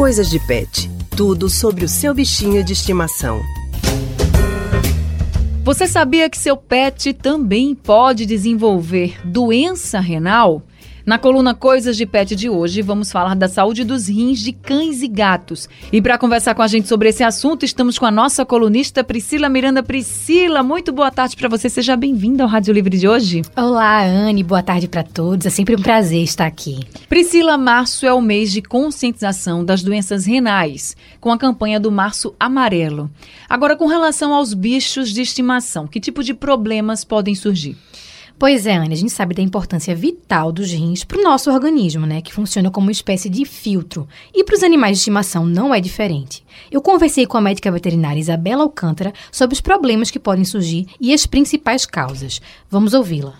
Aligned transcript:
Coisas 0.00 0.30
de 0.30 0.40
Pet. 0.40 0.90
Tudo 1.14 1.50
sobre 1.50 1.84
o 1.84 1.88
seu 1.88 2.14
bichinho 2.14 2.64
de 2.64 2.72
estimação. 2.72 3.38
Você 5.62 5.86
sabia 5.86 6.30
que 6.30 6.38
seu 6.38 6.56
pet 6.56 7.12
também 7.12 7.74
pode 7.74 8.24
desenvolver 8.24 9.20
doença 9.22 10.00
renal? 10.00 10.62
Na 11.10 11.18
coluna 11.18 11.56
Coisas 11.56 11.96
de 11.96 12.06
Pet 12.06 12.36
de 12.36 12.48
hoje, 12.48 12.82
vamos 12.82 13.10
falar 13.10 13.34
da 13.34 13.48
saúde 13.48 13.82
dos 13.82 14.06
rins 14.06 14.38
de 14.38 14.52
cães 14.52 15.02
e 15.02 15.08
gatos. 15.08 15.68
E 15.92 16.00
para 16.00 16.16
conversar 16.16 16.54
com 16.54 16.62
a 16.62 16.68
gente 16.68 16.86
sobre 16.86 17.08
esse 17.08 17.24
assunto, 17.24 17.64
estamos 17.64 17.98
com 17.98 18.06
a 18.06 18.12
nossa 18.12 18.46
colunista 18.46 19.02
Priscila 19.02 19.48
Miranda. 19.48 19.82
Priscila, 19.82 20.62
muito 20.62 20.92
boa 20.92 21.10
tarde 21.10 21.34
para 21.34 21.48
você. 21.48 21.68
Seja 21.68 21.96
bem-vinda 21.96 22.44
ao 22.44 22.48
Rádio 22.48 22.72
Livre 22.72 22.96
de 22.96 23.08
hoje. 23.08 23.42
Olá, 23.56 24.04
Anne. 24.04 24.44
Boa 24.44 24.62
tarde 24.62 24.86
para 24.86 25.02
todos. 25.02 25.46
É 25.46 25.50
sempre 25.50 25.74
um 25.74 25.82
prazer 25.82 26.22
estar 26.22 26.46
aqui. 26.46 26.78
Priscila, 27.08 27.58
março 27.58 28.06
é 28.06 28.12
o 28.12 28.20
mês 28.20 28.52
de 28.52 28.62
conscientização 28.62 29.64
das 29.64 29.82
doenças 29.82 30.26
renais, 30.26 30.96
com 31.20 31.32
a 31.32 31.38
campanha 31.38 31.80
do 31.80 31.90
Março 31.90 32.36
Amarelo. 32.38 33.10
Agora, 33.48 33.74
com 33.74 33.88
relação 33.88 34.32
aos 34.32 34.54
bichos 34.54 35.10
de 35.10 35.22
estimação, 35.22 35.88
que 35.88 35.98
tipo 35.98 36.22
de 36.22 36.34
problemas 36.34 37.02
podem 37.02 37.34
surgir? 37.34 37.76
Pois 38.40 38.64
é, 38.64 38.74
Anne, 38.74 38.94
a 38.94 38.96
gente 38.96 39.12
sabe 39.12 39.34
da 39.34 39.42
importância 39.42 39.94
vital 39.94 40.50
dos 40.50 40.72
rins 40.72 41.04
para 41.04 41.18
o 41.18 41.22
nosso 41.22 41.50
organismo, 41.50 42.06
né? 42.06 42.22
Que 42.22 42.32
funciona 42.32 42.70
como 42.70 42.86
uma 42.86 42.90
espécie 42.90 43.28
de 43.28 43.44
filtro. 43.44 44.08
E 44.34 44.42
para 44.42 44.54
os 44.54 44.62
animais 44.62 44.92
de 44.92 45.00
estimação 45.00 45.44
não 45.44 45.74
é 45.74 45.78
diferente. 45.78 46.42
Eu 46.72 46.80
conversei 46.80 47.26
com 47.26 47.36
a 47.36 47.40
médica 47.42 47.70
veterinária 47.70 48.18
Isabela 48.18 48.62
Alcântara 48.62 49.12
sobre 49.30 49.52
os 49.52 49.60
problemas 49.60 50.10
que 50.10 50.18
podem 50.18 50.46
surgir 50.46 50.86
e 50.98 51.12
as 51.12 51.26
principais 51.26 51.84
causas. 51.84 52.40
Vamos 52.70 52.94
ouvi-la. 52.94 53.34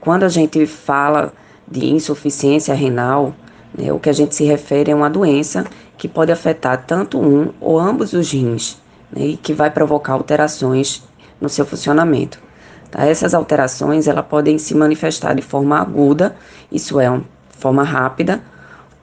Quando 0.00 0.22
a 0.22 0.28
gente 0.28 0.64
fala 0.64 1.34
de 1.66 1.84
insuficiência 1.86 2.72
renal, 2.72 3.34
né, 3.76 3.92
o 3.92 3.98
que 3.98 4.10
a 4.10 4.12
gente 4.12 4.32
se 4.32 4.44
refere 4.44 4.92
é 4.92 4.94
uma 4.94 5.10
doença 5.10 5.66
que 5.98 6.06
pode 6.06 6.30
afetar 6.30 6.86
tanto 6.86 7.18
um 7.18 7.52
ou 7.60 7.80
ambos 7.80 8.12
os 8.12 8.30
rins 8.30 8.80
né, 9.10 9.26
e 9.26 9.36
que 9.36 9.52
vai 9.52 9.72
provocar 9.72 10.12
alterações 10.12 11.02
no 11.40 11.48
seu 11.48 11.66
funcionamento. 11.66 12.45
Tá? 12.90 13.06
Essas 13.06 13.34
alterações 13.34 14.06
ela 14.06 14.22
podem 14.22 14.58
se 14.58 14.74
manifestar 14.74 15.34
de 15.34 15.42
forma 15.42 15.78
aguda, 15.78 16.36
isso 16.70 17.00
é, 17.00 17.08
uma 17.10 17.24
forma 17.50 17.82
rápida, 17.82 18.40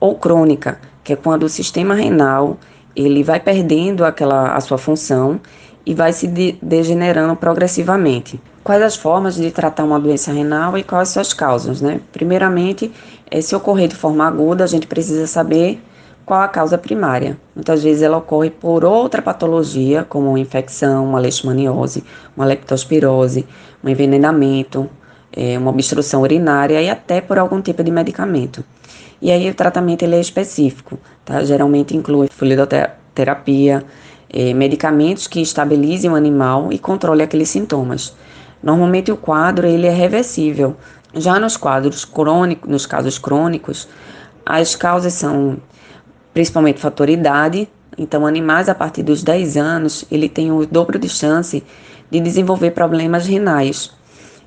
ou 0.00 0.16
crônica, 0.16 0.78
que 1.02 1.12
é 1.12 1.16
quando 1.16 1.44
o 1.44 1.48
sistema 1.48 1.94
renal 1.94 2.58
ele 2.94 3.22
vai 3.22 3.40
perdendo 3.40 4.04
aquela 4.04 4.54
a 4.54 4.60
sua 4.60 4.78
função 4.78 5.40
e 5.84 5.94
vai 5.94 6.12
se 6.12 6.26
de, 6.26 6.56
degenerando 6.62 7.34
progressivamente. 7.36 8.40
Quais 8.62 8.82
as 8.82 8.96
formas 8.96 9.34
de 9.34 9.50
tratar 9.50 9.84
uma 9.84 10.00
doença 10.00 10.32
renal 10.32 10.78
e 10.78 10.82
quais 10.82 11.10
suas 11.10 11.34
causas, 11.34 11.82
né? 11.82 12.00
Primeiramente, 12.12 12.90
se 13.42 13.54
ocorrer 13.54 13.88
de 13.88 13.94
forma 13.94 14.26
aguda, 14.26 14.64
a 14.64 14.66
gente 14.66 14.86
precisa 14.86 15.26
saber 15.26 15.82
qual 16.24 16.40
a 16.40 16.48
causa 16.48 16.78
primária. 16.78 17.38
Muitas 17.54 17.82
vezes 17.82 18.02
ela 18.02 18.16
ocorre 18.16 18.50
por 18.50 18.84
outra 18.84 19.20
patologia, 19.20 20.04
como 20.04 20.30
uma 20.30 20.40
infecção, 20.40 21.04
uma 21.04 21.18
leishmaniose, 21.18 22.04
uma 22.36 22.44
leptospirose, 22.44 23.46
um 23.82 23.88
envenenamento, 23.88 24.88
é, 25.32 25.58
uma 25.58 25.70
obstrução 25.70 26.22
urinária 26.22 26.80
e 26.80 26.88
até 26.88 27.20
por 27.20 27.38
algum 27.38 27.60
tipo 27.60 27.82
de 27.82 27.90
medicamento. 27.90 28.64
E 29.20 29.30
aí 29.30 29.48
o 29.48 29.54
tratamento 29.54 30.02
ele 30.02 30.16
é 30.16 30.20
específico, 30.20 30.98
tá? 31.24 31.44
Geralmente 31.44 31.96
inclui 31.96 32.28
fluidoterapia, 32.28 33.84
é, 34.28 34.52
medicamentos 34.52 35.26
que 35.26 35.40
estabilizem 35.40 36.10
o 36.10 36.14
animal 36.14 36.72
e 36.72 36.78
controlem 36.78 37.24
aqueles 37.24 37.48
sintomas. 37.48 38.14
Normalmente 38.62 39.12
o 39.12 39.16
quadro 39.16 39.66
ele 39.66 39.86
é 39.86 39.92
reversível. 39.92 40.76
Já 41.14 41.38
nos 41.38 41.56
quadros 41.56 42.04
crônicos, 42.04 42.68
nos 42.68 42.86
casos 42.86 43.18
crônicos, 43.18 43.88
as 44.44 44.74
causas 44.74 45.12
são 45.12 45.58
principalmente 46.34 46.80
fator 46.80 47.08
idade. 47.08 47.68
Então, 47.96 48.26
animais 48.26 48.68
a 48.68 48.74
partir 48.74 49.04
dos 49.04 49.22
10 49.22 49.56
anos, 49.56 50.04
ele 50.10 50.28
tem 50.28 50.50
o 50.50 50.66
dobro 50.66 50.98
de 50.98 51.08
chance 51.08 51.62
de 52.10 52.20
desenvolver 52.20 52.72
problemas 52.72 53.26
renais. 53.26 53.92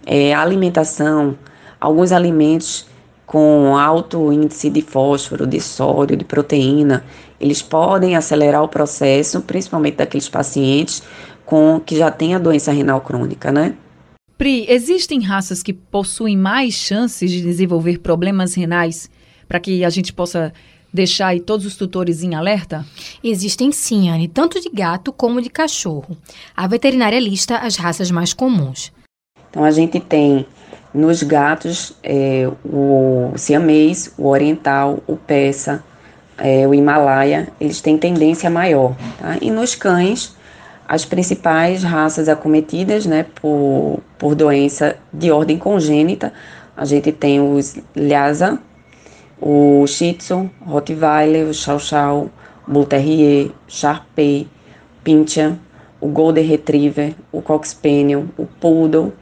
É, 0.05 0.33
a 0.33 0.41
alimentação, 0.41 1.37
alguns 1.79 2.11
alimentos 2.11 2.85
com 3.25 3.75
alto 3.75 4.31
índice 4.31 4.69
de 4.69 4.81
fósforo, 4.81 5.47
de 5.47 5.59
sódio, 5.59 6.15
de 6.15 6.23
proteína, 6.23 7.03
eles 7.39 7.61
podem 7.61 8.15
acelerar 8.15 8.63
o 8.63 8.69
processo, 8.69 9.41
principalmente 9.41 9.97
daqueles 9.97 10.29
pacientes 10.29 11.03
com 11.45 11.79
que 11.79 11.95
já 11.97 12.11
têm 12.11 12.35
a 12.35 12.39
doença 12.39 12.71
renal 12.71 13.01
crônica, 13.01 13.51
né? 13.51 13.73
Pri, 14.37 14.65
existem 14.69 15.21
raças 15.21 15.63
que 15.63 15.73
possuem 15.73 16.37
mais 16.37 16.73
chances 16.73 17.31
de 17.31 17.41
desenvolver 17.41 17.99
problemas 17.99 18.53
renais 18.53 19.09
para 19.47 19.59
que 19.59 19.83
a 19.83 19.89
gente 19.89 20.13
possa 20.13 20.53
deixar 20.93 21.27
aí 21.27 21.39
todos 21.39 21.65
os 21.65 21.75
tutores 21.75 22.23
em 22.23 22.35
alerta? 22.35 22.85
Existem 23.23 23.71
sim, 23.71 24.09
Anne, 24.09 24.27
tanto 24.27 24.59
de 24.59 24.69
gato 24.69 25.11
como 25.11 25.41
de 25.41 25.49
cachorro. 25.49 26.17
A 26.55 26.67
veterinária 26.67 27.19
lista 27.19 27.57
as 27.57 27.75
raças 27.75 28.11
mais 28.11 28.33
comuns. 28.33 28.91
Então 29.49 29.63
a 29.63 29.71
gente 29.71 29.99
tem 29.99 30.45
nos 30.93 31.23
gatos 31.23 31.93
é, 32.03 32.49
o 32.65 33.31
siamês, 33.35 34.13
o 34.17 34.27
oriental, 34.27 34.99
o 35.05 35.15
persa, 35.15 35.83
é, 36.37 36.67
o 36.67 36.73
himalaia, 36.73 37.49
eles 37.59 37.81
têm 37.81 37.97
tendência 37.97 38.49
maior. 38.49 38.95
Tá? 39.19 39.37
E 39.41 39.49
nos 39.49 39.75
cães, 39.75 40.35
as 40.87 41.05
principais 41.05 41.83
raças 41.83 42.29
acometidas 42.29 43.05
né, 43.05 43.25
por, 43.35 43.99
por 44.17 44.35
doença 44.35 44.95
de 45.11 45.31
ordem 45.31 45.57
congênita, 45.57 46.31
a 46.75 46.85
gente 46.85 47.11
tem 47.11 47.39
os 47.41 47.75
Lhasa, 47.95 48.59
o 49.39 49.85
Shih 49.87 50.13
Tzu, 50.13 50.49
Rottweiler, 50.65 51.47
o 51.47 51.53
Chow 51.53 51.79
Chow, 51.79 52.29
Bull 52.67 52.85
Terrier, 52.85 53.51
Sharpei, 53.67 54.47
Pinscher, 55.03 55.55
o 56.01 56.07
Golden 56.07 56.45
Retriever, 56.45 57.15
o 57.31 57.41
Cox 57.41 57.69
Spaniel, 57.69 58.25
o 58.37 58.45
Poodle 58.45 59.13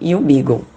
e 0.00 0.14
o 0.14 0.20
Beagle. 0.20 0.69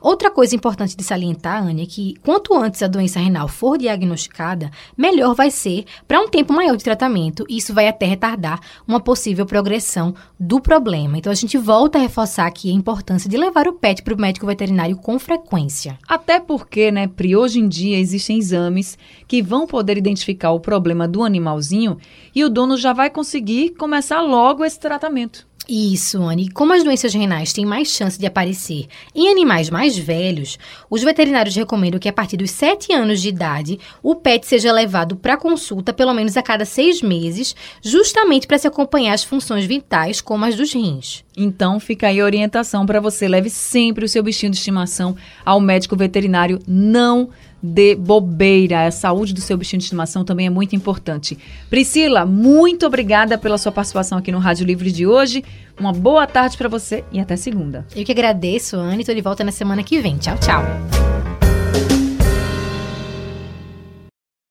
Outra 0.00 0.30
coisa 0.30 0.54
importante 0.54 0.96
de 0.96 1.02
salientar, 1.02 1.64
Anne, 1.64 1.82
é 1.82 1.86
que 1.86 2.14
quanto 2.22 2.54
antes 2.54 2.82
a 2.82 2.86
doença 2.86 3.18
renal 3.18 3.48
for 3.48 3.78
diagnosticada, 3.78 4.70
melhor 4.96 5.34
vai 5.34 5.50
ser 5.50 5.84
para 6.06 6.20
um 6.20 6.28
tempo 6.28 6.52
maior 6.52 6.76
de 6.76 6.84
tratamento 6.84 7.44
e 7.48 7.56
isso 7.56 7.74
vai 7.74 7.88
até 7.88 8.06
retardar 8.06 8.60
uma 8.86 9.00
possível 9.00 9.46
progressão 9.46 10.14
do 10.38 10.60
problema. 10.60 11.18
Então 11.18 11.32
a 11.32 11.34
gente 11.34 11.56
volta 11.56 11.98
a 11.98 12.00
reforçar 12.00 12.46
aqui 12.46 12.70
a 12.70 12.74
importância 12.74 13.28
de 13.28 13.36
levar 13.36 13.66
o 13.66 13.72
pet 13.72 14.02
para 14.02 14.14
o 14.14 14.20
médico 14.20 14.46
veterinário 14.46 14.96
com 14.96 15.18
frequência. 15.18 15.98
Até 16.08 16.40
porque, 16.40 16.90
né, 16.90 17.06
Pri, 17.06 17.36
hoje 17.36 17.60
em 17.60 17.68
dia 17.68 17.98
existem 17.98 18.38
exames 18.38 18.98
que 19.26 19.42
vão 19.42 19.66
poder 19.66 19.96
identificar 19.96 20.50
o 20.50 20.60
problema 20.60 21.06
do 21.08 21.22
animalzinho 21.22 21.98
e 22.34 22.44
o 22.44 22.50
dono 22.50 22.76
já 22.76 22.92
vai 22.92 23.10
conseguir 23.10 23.70
começar 23.70 24.20
logo 24.20 24.64
esse 24.64 24.78
tratamento. 24.78 25.46
Isso, 25.66 26.22
Anne. 26.22 26.50
Como 26.50 26.74
as 26.74 26.84
doenças 26.84 27.14
renais 27.14 27.52
têm 27.52 27.64
mais 27.64 27.88
chance 27.88 28.18
de 28.18 28.26
aparecer 28.26 28.86
em 29.14 29.28
animais 29.28 29.70
mais 29.70 29.96
velhos, 29.96 30.58
os 30.90 31.02
veterinários 31.02 31.56
recomendam 31.56 31.98
que 31.98 32.08
a 32.08 32.12
partir 32.12 32.36
dos 32.36 32.50
7 32.50 32.92
anos 32.92 33.22
de 33.22 33.30
idade 33.30 33.78
o 34.02 34.14
pet 34.14 34.46
seja 34.46 34.70
levado 34.70 35.16
para 35.16 35.38
consulta 35.38 35.92
pelo 35.92 36.12
menos 36.12 36.36
a 36.36 36.42
cada 36.42 36.66
seis 36.66 37.00
meses, 37.00 37.56
justamente 37.82 38.46
para 38.46 38.58
se 38.58 38.66
acompanhar 38.66 39.14
as 39.14 39.24
funções 39.24 39.64
vitais, 39.64 40.20
como 40.20 40.44
as 40.44 40.54
dos 40.54 40.72
rins. 40.72 41.24
Então, 41.36 41.80
fica 41.80 42.08
aí 42.08 42.20
a 42.20 42.24
orientação 42.24 42.84
para 42.84 43.00
você. 43.00 43.26
Leve 43.26 43.48
sempre 43.48 44.04
o 44.04 44.08
seu 44.08 44.22
bichinho 44.22 44.52
de 44.52 44.58
estimação 44.58 45.16
ao 45.44 45.60
médico 45.60 45.96
veterinário. 45.96 46.60
Não 46.66 47.30
de 47.64 47.94
bobeira. 47.94 48.86
A 48.86 48.90
saúde 48.90 49.32
do 49.32 49.40
seu 49.40 49.56
bichinho 49.56 49.78
de 49.78 49.84
estimação 49.84 50.22
também 50.22 50.46
é 50.46 50.50
muito 50.50 50.76
importante. 50.76 51.38
Priscila, 51.70 52.26
muito 52.26 52.84
obrigada 52.86 53.38
pela 53.38 53.56
sua 53.56 53.72
participação 53.72 54.18
aqui 54.18 54.30
no 54.30 54.38
Rádio 54.38 54.66
Livre 54.66 54.92
de 54.92 55.06
hoje. 55.06 55.42
Uma 55.80 55.92
boa 55.92 56.26
tarde 56.26 56.58
para 56.58 56.68
você 56.68 57.02
e 57.10 57.18
até 57.18 57.36
segunda. 57.36 57.86
Eu 57.96 58.04
que 58.04 58.12
agradeço, 58.12 58.76
Anne. 58.76 59.00
Estou 59.00 59.14
de 59.14 59.22
volta 59.22 59.42
na 59.42 59.52
semana 59.52 59.82
que 59.82 59.98
vem. 60.00 60.18
Tchau, 60.18 60.36
tchau. 60.38 61.03